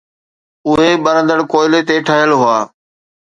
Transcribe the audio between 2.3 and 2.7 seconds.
هئا.